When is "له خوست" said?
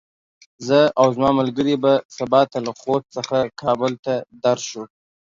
2.65-3.07